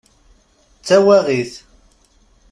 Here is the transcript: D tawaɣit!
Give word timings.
D 0.79 0.83
tawaɣit! 0.87 1.53